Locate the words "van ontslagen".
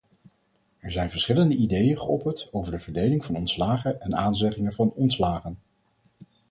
3.25-4.01, 4.73-5.57